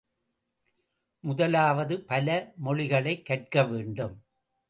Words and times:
முதலாவது, 1.19 2.01
பல 2.01 2.53
மொழிகளைக் 2.55 3.25
கற்கவேண்டும். 3.29 4.15